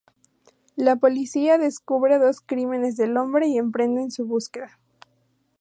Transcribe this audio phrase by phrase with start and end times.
[0.75, 4.79] La policía descubre los dos crímenes del hombre y emprenden su búsqueda.